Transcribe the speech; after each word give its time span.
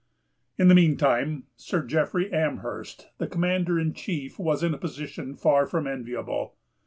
In 0.57 0.67
the 0.67 0.73
mean 0.73 0.97
time, 0.97 1.43
Sir 1.57 1.83
Jeffrey 1.83 2.33
Amherst, 2.33 3.09
the 3.19 3.27
Commander 3.27 3.79
in 3.79 3.93
chief, 3.93 4.39
was 4.39 4.63
in 4.63 4.73
a 4.73 4.77
position 4.79 5.35
far 5.35 5.67
from 5.67 5.85
enviable. 5.85 6.55